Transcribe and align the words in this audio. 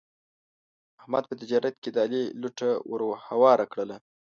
احمد 1.01 1.23
په 1.29 1.33
تجارت 1.41 1.75
کې 1.83 1.89
د 1.91 1.97
علي 2.05 2.23
لوټه 2.41 2.69
ور 2.89 3.01
هواره 3.27 3.65
کړله. 3.71 3.97